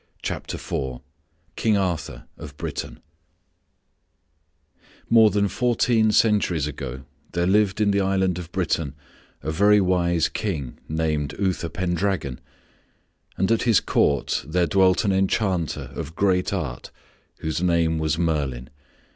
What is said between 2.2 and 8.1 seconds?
OF BRITAIN More than fourteen centuries ago there lived in the